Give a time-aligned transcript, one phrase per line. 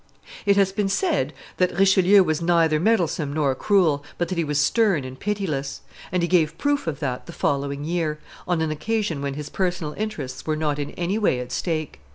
[0.47, 4.59] It has been said that Richelieu was neither meddlesome nor cruel, but that he was
[4.59, 5.81] stern and pitiless;
[6.11, 8.17] and he gave proof of that the following year,
[8.47, 11.99] on an occasion when his personal interests were not in any way at stake.